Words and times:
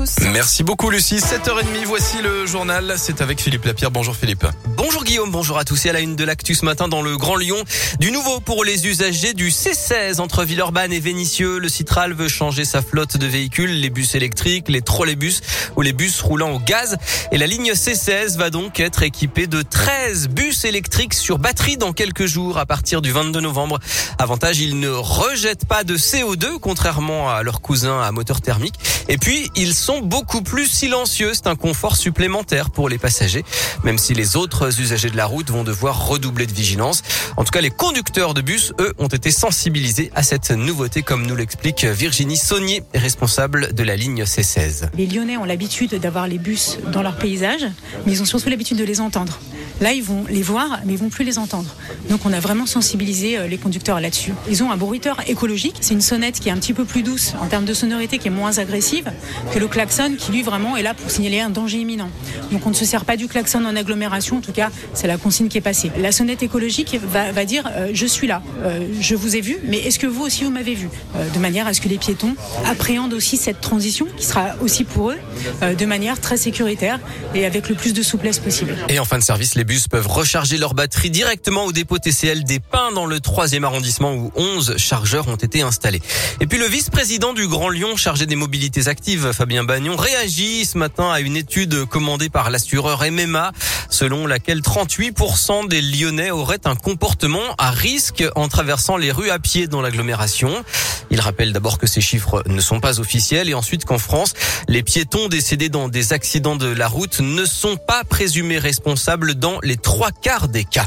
tous. 0.00 0.16
Merci 0.32 0.62
beaucoup 0.62 0.90
Lucie. 0.90 1.16
7h30, 1.16 1.84
voici 1.84 2.22
le 2.22 2.46
journal. 2.46 2.94
C'est 2.96 3.20
avec 3.20 3.40
Philippe 3.40 3.64
Lapierre. 3.64 3.90
Bonjour 3.90 4.16
Philippe. 4.16 4.46
Bonjour 4.76 5.04
Guillaume, 5.04 5.30
bonjour 5.30 5.58
à 5.58 5.64
tous 5.64 5.84
et 5.86 5.90
à 5.90 5.92
la 5.92 6.00
une 6.00 6.16
de 6.16 6.24
l'actu 6.24 6.54
ce 6.54 6.64
matin 6.64 6.88
dans 6.88 7.02
le 7.02 7.16
Grand 7.18 7.36
Lyon. 7.36 7.62
Du 7.98 8.10
nouveau 8.10 8.40
pour 8.40 8.64
les 8.64 8.86
usagers 8.86 9.34
du 9.34 9.50
C16 9.50 10.20
entre 10.20 10.44
Villeurbanne 10.44 10.92
et 10.92 11.00
Vénissieux. 11.00 11.58
Le 11.58 11.68
Citral 11.68 12.14
veut 12.14 12.28
changer 12.28 12.64
sa 12.64 12.80
flotte 12.80 13.16
de 13.18 13.26
véhicules, 13.26 13.80
les 13.80 13.90
bus 13.90 14.14
électriques, 14.14 14.68
les 14.68 14.80
trolleybus 14.80 15.42
ou 15.76 15.82
les 15.82 15.92
bus 15.92 16.22
roulant 16.22 16.52
au 16.52 16.58
gaz. 16.58 16.96
Et 17.32 17.38
la 17.38 17.46
ligne 17.46 17.72
C16 17.72 18.38
va 18.38 18.50
donc 18.50 18.80
être 18.80 19.02
équipée 19.02 19.46
de 19.46 19.60
13 19.62 20.28
bus 20.28 20.64
électriques 20.64 21.14
sur 21.14 21.38
batterie 21.38 21.76
dans 21.76 21.92
quelques 21.92 22.26
jours 22.26 22.58
à 22.58 22.64
partir 22.64 23.02
du 23.02 23.12
22 23.12 23.40
novembre. 23.40 23.78
Avantage, 24.18 24.60
ils 24.60 24.80
ne 24.80 24.88
rejettent 24.88 25.66
pas 25.66 25.84
de 25.84 25.96
CO2 25.96 26.58
contrairement 26.60 27.30
à 27.30 27.42
leurs 27.42 27.60
cousins 27.60 28.00
à 28.00 28.10
moteur 28.12 28.40
thermique. 28.40 28.74
Et 29.08 29.18
puis, 29.18 29.50
ils 29.56 29.74
sont 29.74 29.89
beaucoup 29.98 30.42
plus 30.42 30.66
silencieux. 30.66 31.32
C'est 31.34 31.48
un 31.48 31.56
confort 31.56 31.96
supplémentaire 31.96 32.70
pour 32.70 32.88
les 32.88 32.98
passagers, 32.98 33.44
même 33.82 33.98
si 33.98 34.14
les 34.14 34.36
autres 34.36 34.80
usagers 34.80 35.10
de 35.10 35.16
la 35.16 35.26
route 35.26 35.50
vont 35.50 35.64
devoir 35.64 36.06
redoubler 36.06 36.46
de 36.46 36.52
vigilance. 36.52 37.02
En 37.36 37.44
tout 37.44 37.50
cas, 37.50 37.60
les 37.60 37.70
conducteurs 37.70 38.34
de 38.34 38.40
bus, 38.40 38.72
eux, 38.80 38.94
ont 38.98 39.08
été 39.08 39.30
sensibilisés 39.30 40.10
à 40.14 40.22
cette 40.22 40.50
nouveauté, 40.50 41.02
comme 41.02 41.26
nous 41.26 41.36
l'explique 41.36 41.84
Virginie 41.84 42.36
Saunier, 42.36 42.82
responsable 42.94 43.74
de 43.74 43.82
la 43.82 43.96
ligne 43.96 44.22
C16. 44.22 44.90
Les 44.96 45.06
Lyonnais 45.06 45.36
ont 45.36 45.44
l'habitude 45.44 45.94
d'avoir 45.96 46.28
les 46.28 46.38
bus 46.38 46.78
dans 46.92 47.02
leur 47.02 47.16
paysage, 47.16 47.66
mais 48.06 48.12
ils 48.12 48.22
ont 48.22 48.26
surtout 48.26 48.48
l'habitude 48.48 48.78
de 48.78 48.84
les 48.84 49.00
entendre. 49.00 49.38
Là, 49.80 49.92
ils 49.94 50.02
vont 50.02 50.24
les 50.28 50.42
voir, 50.42 50.80
mais 50.84 50.92
ils 50.92 50.98
vont 50.98 51.08
plus 51.08 51.24
les 51.24 51.38
entendre. 51.38 51.74
Donc, 52.10 52.26
on 52.26 52.32
a 52.34 52.40
vraiment 52.40 52.66
sensibilisé 52.66 53.38
euh, 53.38 53.46
les 53.46 53.56
conducteurs 53.56 53.98
là-dessus. 53.98 54.32
Ils 54.50 54.62
ont 54.62 54.70
un 54.70 54.76
bruiteur 54.76 55.16
écologique. 55.26 55.76
C'est 55.80 55.94
une 55.94 56.02
sonnette 56.02 56.38
qui 56.38 56.50
est 56.50 56.52
un 56.52 56.58
petit 56.58 56.74
peu 56.74 56.84
plus 56.84 57.02
douce 57.02 57.32
en 57.40 57.46
termes 57.46 57.64
de 57.64 57.72
sonorité, 57.72 58.18
qui 58.18 58.28
est 58.28 58.32
moins 58.32 58.58
agressive 58.58 59.10
que 59.52 59.58
le 59.58 59.68
klaxon, 59.68 60.16
qui 60.18 60.32
lui 60.32 60.42
vraiment 60.42 60.76
est 60.76 60.82
là 60.82 60.92
pour 60.92 61.10
signaler 61.10 61.40
un 61.40 61.48
danger 61.48 61.78
imminent. 61.78 62.10
Donc, 62.52 62.66
on 62.66 62.70
ne 62.70 62.74
se 62.74 62.84
sert 62.84 63.06
pas 63.06 63.16
du 63.16 63.26
klaxon 63.26 63.64
en 63.64 63.74
agglomération. 63.74 64.36
En 64.36 64.40
tout 64.42 64.52
cas, 64.52 64.70
c'est 64.92 65.06
la 65.06 65.16
consigne 65.16 65.48
qui 65.48 65.56
est 65.56 65.62
passée. 65.62 65.90
La 65.96 66.12
sonnette 66.12 66.42
écologique 66.42 67.00
va, 67.02 67.44
dire 67.46 67.64
euh, 67.74 67.90
je 67.94 68.06
suis 68.06 68.26
là, 68.26 68.42
euh, 68.62 68.86
je 69.00 69.14
vous 69.14 69.36
ai 69.36 69.40
vu, 69.40 69.56
mais 69.64 69.78
est-ce 69.78 69.98
que 69.98 70.06
vous 70.06 70.22
aussi 70.22 70.44
vous 70.44 70.50
m'avez 70.50 70.74
vu? 70.74 70.88
De 71.34 71.38
manière 71.38 71.66
à 71.66 71.72
ce 71.72 71.80
que 71.80 71.88
les 71.88 71.98
piétons 71.98 72.34
appréhendent 72.66 73.14
aussi 73.14 73.36
cette 73.36 73.60
transition, 73.60 74.06
qui 74.16 74.26
sera 74.26 74.56
aussi 74.60 74.84
pour 74.84 75.10
eux 75.10 75.18
de 75.62 75.86
manière 75.86 76.20
très 76.20 76.36
sécuritaire 76.36 76.98
et 77.34 77.46
avec 77.46 77.68
le 77.68 77.74
plus 77.74 77.92
de 77.92 78.02
souplesse 78.02 78.38
possible. 78.38 78.76
Et 78.88 78.98
en 78.98 79.04
fin 79.04 79.18
de 79.18 79.22
service, 79.22 79.54
les 79.54 79.64
bus 79.70 79.86
peuvent 79.86 80.08
recharger 80.08 80.58
leur 80.58 80.74
batterie 80.74 81.10
directement 81.10 81.64
au 81.64 81.70
dépôt 81.70 81.96
TCL 81.96 82.42
des 82.42 82.58
Pins 82.58 82.90
dans 82.90 83.06
le 83.06 83.18
3e 83.18 83.62
arrondissement 83.62 84.14
où 84.14 84.32
11 84.34 84.76
chargeurs 84.78 85.28
ont 85.28 85.36
été 85.36 85.62
installés. 85.62 86.02
Et 86.40 86.48
puis 86.48 86.58
le 86.58 86.66
vice-président 86.66 87.34
du 87.34 87.46
Grand 87.46 87.68
Lyon 87.68 87.94
chargé 87.96 88.26
des 88.26 88.34
mobilités 88.34 88.88
actives, 88.88 89.30
Fabien 89.30 89.62
Bagnon, 89.62 89.94
réagit 89.94 90.64
ce 90.64 90.76
matin 90.76 91.12
à 91.12 91.20
une 91.20 91.36
étude 91.36 91.84
commandée 91.84 92.30
par 92.30 92.50
l'assureur 92.50 93.04
MMA 93.12 93.52
selon 93.90 94.26
laquelle 94.26 94.60
38% 94.60 95.68
des 95.68 95.82
Lyonnais 95.82 96.32
auraient 96.32 96.66
un 96.66 96.74
comportement 96.74 97.54
à 97.58 97.70
risque 97.70 98.24
en 98.34 98.48
traversant 98.48 98.96
les 98.96 99.12
rues 99.12 99.30
à 99.30 99.38
pied 99.38 99.68
dans 99.68 99.82
l'agglomération. 99.82 100.64
Il 101.10 101.20
rappelle 101.20 101.52
d'abord 101.52 101.78
que 101.78 101.86
ces 101.86 102.00
chiffres 102.00 102.42
ne 102.46 102.60
sont 102.60 102.80
pas 102.80 103.00
officiels 103.00 103.48
et 103.48 103.54
ensuite 103.54 103.84
qu'en 103.84 103.98
France, 103.98 104.32
les 104.68 104.82
piétons 104.82 105.28
décédés 105.28 105.68
dans 105.68 105.88
des 105.88 106.12
accidents 106.12 106.56
de 106.56 106.66
la 106.66 106.88
route 106.88 107.20
ne 107.20 107.44
sont 107.44 107.76
pas 107.76 108.04
présumés 108.04 108.58
responsables 108.58 109.34
dans 109.34 109.59
les 109.62 109.76
trois 109.76 110.10
quarts 110.10 110.48
des 110.48 110.64
cas. 110.64 110.86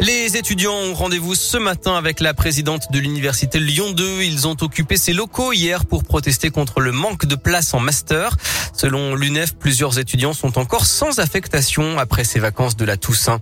Les 0.00 0.38
étudiants 0.38 0.72
ont 0.72 0.94
rendez-vous 0.94 1.34
ce 1.34 1.58
matin 1.58 1.94
avec 1.94 2.20
la 2.20 2.32
présidente 2.32 2.90
de 2.90 2.98
l'université 2.98 3.60
Lyon 3.60 3.92
2. 3.92 4.22
Ils 4.22 4.48
ont 4.48 4.56
occupé 4.62 4.96
ses 4.96 5.12
locaux 5.12 5.52
hier 5.52 5.84
pour 5.84 6.04
protester 6.04 6.48
contre 6.48 6.80
le 6.80 6.90
manque 6.90 7.26
de 7.26 7.34
place 7.34 7.74
en 7.74 7.80
master. 7.80 8.34
Selon 8.72 9.14
l'UNEF, 9.14 9.54
plusieurs 9.56 9.98
étudiants 9.98 10.32
sont 10.32 10.58
encore 10.58 10.86
sans 10.86 11.18
affectation 11.18 11.98
après 11.98 12.24
ces 12.24 12.38
vacances 12.40 12.78
de 12.78 12.86
la 12.86 12.96
Toussaint. 12.96 13.40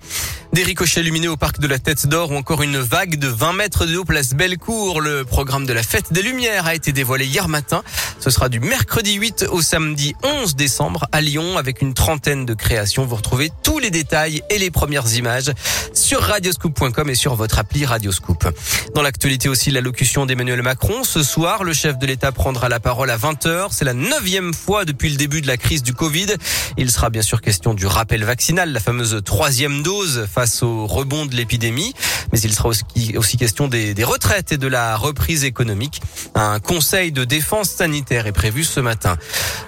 Des 0.53 0.65
ricochets 0.65 1.05
lumineux 1.05 1.31
au 1.31 1.37
parc 1.37 1.61
de 1.61 1.69
la 1.69 1.78
Tête 1.78 2.09
d'Or 2.09 2.33
ou 2.33 2.37
encore 2.37 2.62
une 2.62 2.78
vague 2.78 3.21
de 3.21 3.28
20 3.28 3.53
mètres 3.53 3.87
de 3.87 3.97
haut 3.97 4.05
place 4.05 4.34
Bellecour. 4.34 5.00
Le 5.00 5.25
programme 5.25 5.65
de 5.65 5.72
la 5.72 5.84
fête 5.84 6.12
des 6.12 6.22
Lumières 6.22 6.66
a 6.66 6.75
été 6.75 6.91
dévoilé 6.91 7.27
hier 7.27 7.47
matin. 7.47 7.84
Ce 8.19 8.31
sera 8.31 8.49
du 8.49 8.59
mercredi 8.59 9.15
8 9.15 9.47
au 9.53 9.62
samedi 9.62 10.16
11 10.25 10.56
décembre 10.56 11.06
à 11.12 11.21
Lyon 11.21 11.56
avec 11.56 11.82
une 11.82 11.94
trentaine 11.94 12.47
de 12.47 12.55
créations. 12.55 13.05
Vous 13.05 13.15
retrouvez 13.15 13.53
tous 13.62 13.78
les 13.78 13.91
détails 13.91 14.43
et 14.50 14.59
les 14.59 14.72
premières 14.72 15.15
images 15.15 15.53
sur 15.93 16.21
radioscoop.com 16.48 17.10
et 17.10 17.14
sur 17.14 17.34
votre 17.34 17.59
appli 17.59 17.84
Radioscoop. 17.84 18.48
Dans 18.94 19.03
l'actualité 19.03 19.50
aussi, 19.50 19.70
l'allocution 19.70 20.25
d'Emmanuel 20.25 20.62
Macron. 20.62 21.04
Ce 21.04 21.22
soir, 21.22 21.62
le 21.62 21.75
chef 21.75 21.98
de 21.98 22.06
l'État 22.06 22.32
prendra 22.32 22.70
la 22.70 22.81
parole 22.81 23.10
à 23.10 23.19
20h. 23.19 23.69
C'est 23.70 23.84
la 23.84 23.92
neuvième 23.92 24.54
fois 24.54 24.87
depuis 24.87 25.10
le 25.10 25.16
début 25.16 25.42
de 25.42 25.47
la 25.47 25.58
crise 25.58 25.82
du 25.82 25.92
Covid. 25.92 26.37
Il 26.78 26.91
sera 26.91 27.10
bien 27.10 27.20
sûr 27.20 27.42
question 27.42 27.75
du 27.75 27.84
rappel 27.84 28.25
vaccinal, 28.25 28.72
la 28.72 28.81
fameuse 28.81 29.20
troisième 29.22 29.82
dose 29.82 30.26
face 30.32 30.62
au 30.62 30.87
rebond 30.87 31.26
de 31.26 31.34
l'épidémie. 31.34 31.92
Mais 32.32 32.41
il 32.41 32.54
sera 32.54 32.70
aussi, 32.70 33.37
question 33.37 33.69
des, 33.69 33.92
des 33.92 34.04
retraites 34.04 34.53
et 34.53 34.58
de 34.58 34.69
la 34.69 34.97
reprise 34.97 35.44
économique. 35.44 36.00
Un 36.34 36.60
conseil 36.60 37.12
de 37.12 37.25
défense 37.25 37.69
sanitaire 37.69 38.26
est 38.26 38.32
prévu 38.32 38.64
ce 38.64 38.81
matin. 38.81 39.19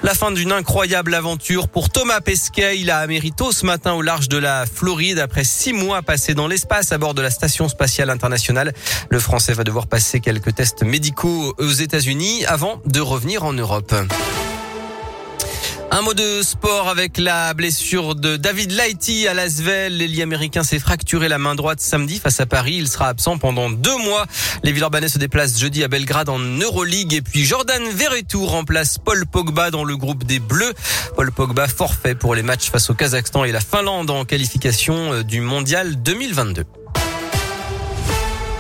La 0.02 0.14
fin 0.14 0.30
d'une 0.30 0.52
incroyable 0.52 1.14
aventure 1.14 1.69
pour 1.69 1.90
Thomas 1.90 2.22
Pesquet. 2.22 2.78
Il 2.78 2.90
a 2.90 3.00
amérito 3.00 3.52
ce 3.52 3.66
matin 3.66 3.92
au 3.92 4.00
large 4.00 4.28
de 4.28 4.38
la 4.38 4.64
Floride 4.64 5.19
après 5.19 5.44
six 5.44 5.74
mois 5.74 6.00
passés 6.00 6.32
dans 6.32 6.46
l'espace 6.46 6.69
à 6.70 6.98
bord 6.98 7.14
de 7.14 7.22
la 7.22 7.31
station 7.31 7.69
spatiale 7.69 8.10
internationale. 8.10 8.72
Le 9.10 9.19
Français 9.19 9.53
va 9.53 9.64
devoir 9.64 9.88
passer 9.88 10.20
quelques 10.20 10.54
tests 10.54 10.84
médicaux 10.84 11.54
aux 11.58 11.72
États-Unis 11.72 12.44
avant 12.47 12.81
de 12.86 13.00
revenir 13.00 13.44
en 13.44 13.53
Europe. 13.53 13.92
Un 15.92 16.02
mot 16.02 16.14
de 16.14 16.42
sport 16.42 16.88
avec 16.88 17.18
la 17.18 17.52
blessure 17.52 18.14
de 18.14 18.36
David 18.36 18.70
Lighty 18.70 19.26
à 19.26 19.34
Lasvel. 19.34 19.96
L'ailier 19.96 20.22
américain 20.22 20.62
s'est 20.62 20.78
fracturé 20.78 21.28
la 21.28 21.38
main 21.38 21.56
droite 21.56 21.80
samedi 21.80 22.20
face 22.20 22.38
à 22.38 22.46
Paris. 22.46 22.76
Il 22.78 22.86
sera 22.86 23.08
absent 23.08 23.38
pendant 23.38 23.70
deux 23.70 23.96
mois. 23.96 24.26
Les 24.62 24.70
Villeurbanais 24.70 25.08
se 25.08 25.18
déplacent 25.18 25.58
jeudi 25.58 25.82
à 25.82 25.88
Belgrade 25.88 26.28
en 26.28 26.38
Euroleague. 26.38 27.12
Et 27.14 27.22
puis 27.22 27.44
Jordan 27.44 27.82
Verretou 27.92 28.46
remplace 28.46 28.98
Paul 28.98 29.26
Pogba 29.26 29.72
dans 29.72 29.84
le 29.84 29.96
groupe 29.96 30.22
des 30.22 30.38
Bleus. 30.38 30.74
Paul 31.16 31.32
Pogba 31.32 31.66
forfait 31.66 32.14
pour 32.14 32.36
les 32.36 32.44
matchs 32.44 32.70
face 32.70 32.88
au 32.88 32.94
Kazakhstan 32.94 33.42
et 33.44 33.50
la 33.50 33.60
Finlande 33.60 34.10
en 34.10 34.24
qualification 34.24 35.22
du 35.22 35.40
Mondial 35.40 36.00
2022. 36.00 36.64